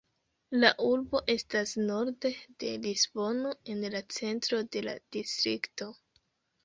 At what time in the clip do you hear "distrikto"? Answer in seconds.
5.19-5.93